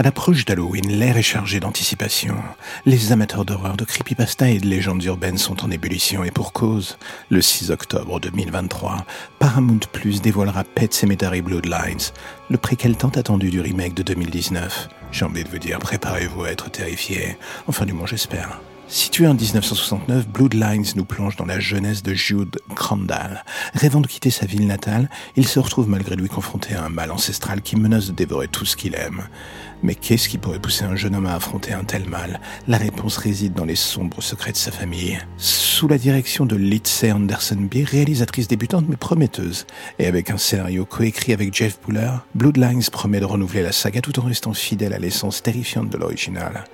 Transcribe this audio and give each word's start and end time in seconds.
À 0.00 0.02
l'approche 0.02 0.46
d'Halloween, 0.46 0.88
l'air 0.88 1.18
est 1.18 1.22
chargé 1.22 1.60
d'anticipation. 1.60 2.34
Les 2.86 3.12
amateurs 3.12 3.44
d'horreur, 3.44 3.76
de 3.76 3.84
creepypasta 3.84 4.48
et 4.48 4.58
de 4.58 4.66
légendes 4.66 5.04
urbaines 5.04 5.36
sont 5.36 5.62
en 5.62 5.70
ébullition 5.70 6.24
et 6.24 6.30
pour 6.30 6.54
cause. 6.54 6.96
Le 7.28 7.42
6 7.42 7.70
octobre 7.70 8.18
2023, 8.18 9.04
Paramount 9.38 9.80
Plus 9.92 10.22
dévoilera 10.22 10.64
Pet 10.64 10.94
Cemetery 10.94 11.42
Bloodlines, 11.42 12.00
le 12.48 12.56
préquel 12.56 12.96
tant 12.96 13.10
attendu 13.10 13.50
du 13.50 13.60
remake 13.60 13.92
de 13.92 14.02
2019. 14.02 14.88
J'ai 15.12 15.26
envie 15.26 15.44
de 15.44 15.50
vous 15.50 15.58
dire, 15.58 15.78
préparez-vous 15.78 16.44
à 16.44 16.50
être 16.50 16.70
terrifiés. 16.70 17.36
Enfin, 17.66 17.84
du 17.84 17.92
moins, 17.92 18.06
j'espère. 18.06 18.58
Situé 18.90 19.28
en 19.28 19.34
1969, 19.34 20.26
Bloodlines 20.26 20.84
nous 20.96 21.04
plonge 21.04 21.36
dans 21.36 21.44
la 21.44 21.60
jeunesse 21.60 22.02
de 22.02 22.12
Jude 22.12 22.58
Crandall. 22.74 23.44
Rêvant 23.72 24.00
de 24.00 24.08
quitter 24.08 24.30
sa 24.30 24.46
ville 24.46 24.66
natale, 24.66 25.08
il 25.36 25.46
se 25.46 25.60
retrouve 25.60 25.88
malgré 25.88 26.16
lui 26.16 26.28
confronté 26.28 26.74
à 26.74 26.86
un 26.86 26.88
mal 26.88 27.12
ancestral 27.12 27.62
qui 27.62 27.76
menace 27.76 28.08
de 28.08 28.12
dévorer 28.12 28.48
tout 28.48 28.64
ce 28.64 28.74
qu'il 28.74 28.96
aime. 28.96 29.22
Mais 29.84 29.94
qu'est-ce 29.94 30.28
qui 30.28 30.38
pourrait 30.38 30.58
pousser 30.58 30.84
un 30.84 30.96
jeune 30.96 31.14
homme 31.14 31.26
à 31.26 31.36
affronter 31.36 31.72
un 31.72 31.84
tel 31.84 32.06
mal? 32.08 32.40
La 32.66 32.78
réponse 32.78 33.16
réside 33.16 33.54
dans 33.54 33.64
les 33.64 33.76
sombres 33.76 34.22
secrets 34.22 34.52
de 34.52 34.56
sa 34.56 34.72
famille. 34.72 35.18
Sous 35.38 35.88
la 35.88 35.96
direction 35.96 36.44
de 36.44 36.56
Lindsay 36.56 37.12
Anderson 37.12 37.68
Beer, 37.70 37.84
réalisatrice 37.84 38.48
débutante 38.48 38.86
mais 38.88 38.96
prometteuse, 38.96 39.66
et 39.98 40.06
avec 40.06 40.30
un 40.30 40.36
scénario 40.36 40.84
coécrit 40.84 41.32
avec 41.32 41.54
Jeff 41.54 41.78
Buller, 41.86 42.10
Bloodlines 42.34 42.82
promet 42.92 43.20
de 43.20 43.24
renouveler 43.24 43.62
la 43.62 43.72
saga 43.72 44.00
tout 44.02 44.18
en 44.18 44.24
restant 44.24 44.52
fidèle 44.52 44.92
à 44.92 44.98
l'essence 44.98 45.42
terrifiante 45.42 45.88
de 45.88 45.96
l'original. 45.96 46.64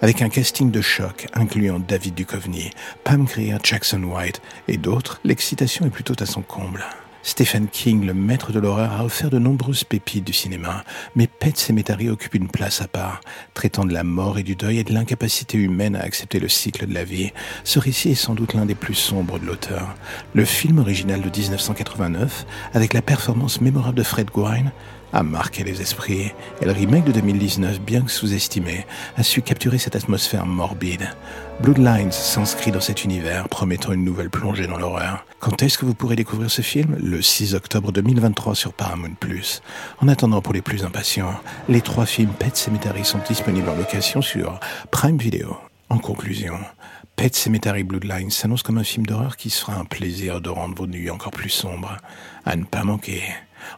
Avec 0.00 0.22
un 0.22 0.28
casting 0.28 0.70
de 0.70 0.80
choc 0.80 1.28
incluant 1.34 1.65
David 1.78 2.14
Duchovny, 2.14 2.70
Pam 3.04 3.24
Grier, 3.24 3.58
Jackson 3.62 4.02
White 4.02 4.40
et 4.68 4.76
d'autres, 4.76 5.20
l'excitation 5.24 5.86
est 5.86 5.90
plutôt 5.90 6.14
à 6.20 6.26
son 6.26 6.42
comble. 6.42 6.84
Stephen 7.26 7.66
King, 7.66 8.06
le 8.06 8.14
maître 8.14 8.52
de 8.52 8.60
l'horreur, 8.60 8.92
a 8.92 9.04
offert 9.04 9.30
de 9.30 9.40
nombreuses 9.40 9.82
pépites 9.82 10.24
du 10.24 10.32
cinéma, 10.32 10.84
mais 11.16 11.26
Pet 11.26 11.58
Sematary 11.58 12.08
occupe 12.08 12.36
une 12.36 12.46
place 12.46 12.80
à 12.80 12.86
part, 12.86 13.20
traitant 13.52 13.84
de 13.84 13.92
la 13.92 14.04
mort 14.04 14.38
et 14.38 14.44
du 14.44 14.54
deuil 14.54 14.78
et 14.78 14.84
de 14.84 14.92
l'incapacité 14.92 15.58
humaine 15.58 15.96
à 15.96 16.02
accepter 16.02 16.38
le 16.38 16.48
cycle 16.48 16.86
de 16.86 16.94
la 16.94 17.02
vie. 17.02 17.32
Ce 17.64 17.80
récit 17.80 18.12
est 18.12 18.14
sans 18.14 18.36
doute 18.36 18.54
l'un 18.54 18.64
des 18.64 18.76
plus 18.76 18.94
sombres 18.94 19.40
de 19.40 19.44
l'auteur. 19.44 19.96
Le 20.34 20.44
film 20.44 20.78
original 20.78 21.20
de 21.20 21.28
1989, 21.28 22.46
avec 22.74 22.94
la 22.94 23.02
performance 23.02 23.60
mémorable 23.60 23.98
de 23.98 24.04
Fred 24.04 24.30
Gwynne, 24.30 24.70
a 25.12 25.24
marqué 25.24 25.64
les 25.64 25.82
esprits, 25.82 26.32
et 26.60 26.64
le 26.64 26.72
remake 26.72 27.04
de 27.04 27.12
2019, 27.12 27.80
bien 27.80 28.02
que 28.02 28.10
sous-estimé, 28.10 28.86
a 29.16 29.24
su 29.24 29.42
capturer 29.42 29.78
cette 29.78 29.96
atmosphère 29.96 30.46
morbide. 30.46 31.08
Bloodlines 31.60 32.12
s'inscrit 32.12 32.70
dans 32.70 32.80
cet 32.80 33.02
univers, 33.02 33.48
promettant 33.48 33.92
une 33.92 34.04
nouvelle 34.04 34.30
plongée 34.30 34.68
dans 34.68 34.78
l'horreur. 34.78 35.24
Quand 35.46 35.62
est-ce 35.62 35.78
que 35.78 35.84
vous 35.84 35.94
pourrez 35.94 36.16
découvrir 36.16 36.50
ce 36.50 36.60
film? 36.60 36.96
Le 37.00 37.22
6 37.22 37.54
octobre 37.54 37.92
2023 37.92 38.56
sur 38.56 38.72
Paramount+. 38.72 39.14
En 40.00 40.08
attendant, 40.08 40.42
pour 40.42 40.52
les 40.52 40.60
plus 40.60 40.84
impatients, 40.84 41.38
les 41.68 41.82
trois 41.82 42.04
films 42.04 42.32
Pet 42.36 42.56
Cemetery 42.56 43.04
sont 43.04 43.20
disponibles 43.28 43.68
en 43.68 43.76
location 43.76 44.22
sur 44.22 44.58
Prime 44.90 45.18
Video. 45.18 45.56
En 45.88 45.98
conclusion, 45.98 46.58
Pet 47.14 47.32
Cemetery 47.32 47.84
Bloodlines 47.84 48.32
s'annonce 48.32 48.64
comme 48.64 48.78
un 48.78 48.82
film 48.82 49.06
d'horreur 49.06 49.36
qui 49.36 49.50
sera 49.50 49.76
un 49.76 49.84
plaisir 49.84 50.40
de 50.40 50.48
rendre 50.48 50.74
vos 50.74 50.88
nuits 50.88 51.10
encore 51.10 51.30
plus 51.30 51.50
sombres. 51.50 51.96
À 52.44 52.56
ne 52.56 52.64
pas 52.64 52.82
manquer. 52.82 53.22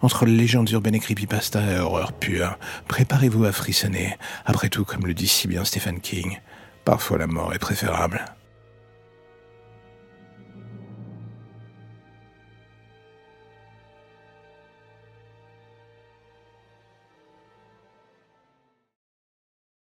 Entre 0.00 0.24
légendes 0.24 0.70
urbaines 0.70 0.94
et 0.94 1.00
creepypasta 1.00 1.60
et 1.70 1.80
horreur 1.80 2.14
pure, 2.14 2.56
préparez-vous 2.86 3.44
à 3.44 3.52
frissonner. 3.52 4.16
Après 4.46 4.70
tout, 4.70 4.86
comme 4.86 5.04
le 5.04 5.12
dit 5.12 5.28
si 5.28 5.46
bien 5.48 5.66
Stephen 5.66 6.00
King, 6.00 6.38
parfois 6.86 7.18
la 7.18 7.26
mort 7.26 7.52
est 7.52 7.58
préférable. 7.58 8.24